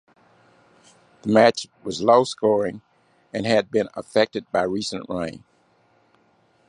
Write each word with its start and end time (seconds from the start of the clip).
The 1.21 1.29
match 1.29 1.67
was 1.83 2.01
low 2.01 2.23
scoring 2.23 2.81
and 3.31 3.45
had 3.45 3.69
been 3.69 3.87
affected 3.95 4.51
by 4.51 4.63
recent 4.63 5.05
rain. 5.07 5.43